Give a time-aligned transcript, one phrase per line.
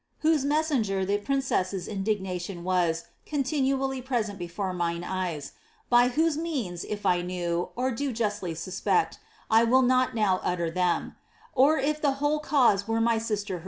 [0.23, 5.51] (who>e messenger the princess' indignation was, continually prc^ent > jI.fe mine eyes.)
[5.91, 9.19] by whose means, if 1 knew, or do justly suspect,
[9.51, 11.17] I will not L 'W utter them;
[11.53, 13.57] or if llie whole cause were my sister her>clf,' 1 will not now ^Dr.
[13.57, 13.59] Lin^ril.